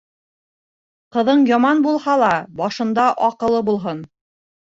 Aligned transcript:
Ҡыҙың 1.17 1.43
яман 1.49 1.83
булһа 1.87 2.15
ла, 2.23 2.31
башында 2.61 3.05
аҡылы 3.29 3.63
булһын. 3.71 4.01